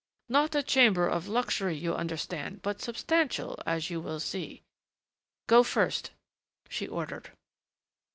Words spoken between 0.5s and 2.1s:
a chamber of luxury, you